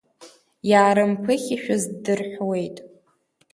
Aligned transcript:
Иаарымԥыхьашәаз 0.69 1.83
ддырҳәуеит. 2.03 2.77